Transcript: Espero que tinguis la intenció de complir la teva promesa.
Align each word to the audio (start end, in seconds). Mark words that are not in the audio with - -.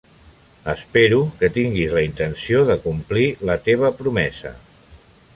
Espero 0.71 1.17
que 1.41 1.49
tinguis 1.57 1.93
la 1.97 2.01
intenció 2.05 2.61
de 2.69 2.77
complir 2.85 3.27
la 3.49 3.57
teva 3.69 3.93
promesa. 3.99 4.55